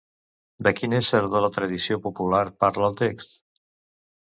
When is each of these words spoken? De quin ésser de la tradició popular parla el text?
De 0.67 0.71
quin 0.79 0.95
ésser 0.99 1.19
de 1.35 1.41
la 1.45 1.51
tradició 1.59 1.99
popular 2.07 2.41
parla 2.65 2.91
el 2.91 2.99
text? 3.05 3.39